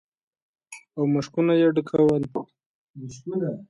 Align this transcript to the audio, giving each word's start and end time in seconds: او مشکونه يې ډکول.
او 0.95 1.03
مشکونه 1.15 1.53
يې 1.61 1.67
ډکول. 1.75 2.21